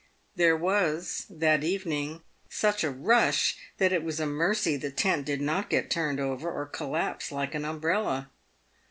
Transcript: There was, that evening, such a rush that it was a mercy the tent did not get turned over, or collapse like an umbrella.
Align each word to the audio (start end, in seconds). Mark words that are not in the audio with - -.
There 0.35 0.57
was, 0.57 1.27
that 1.29 1.63
evening, 1.63 2.23
such 2.49 2.83
a 2.83 2.89
rush 2.89 3.55
that 3.77 3.93
it 3.93 4.01
was 4.01 4.19
a 4.19 4.25
mercy 4.25 4.75
the 4.75 4.89
tent 4.89 5.27
did 5.27 5.41
not 5.41 5.69
get 5.69 5.91
turned 5.91 6.19
over, 6.19 6.51
or 6.51 6.65
collapse 6.65 7.31
like 7.31 7.53
an 7.53 7.65
umbrella. 7.65 8.31